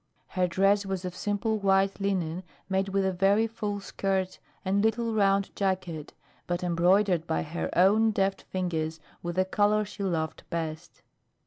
[0.29, 5.13] Her dress was of simple white linen made with a very full skirt and little
[5.13, 6.15] round jacket,
[6.47, 11.03] but embroidered by her own deft fingers with the color she loved best.